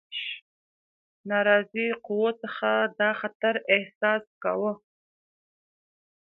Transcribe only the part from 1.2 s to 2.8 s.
ناراضي قواوو څخه